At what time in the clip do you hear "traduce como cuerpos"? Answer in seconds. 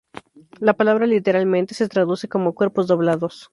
1.87-2.87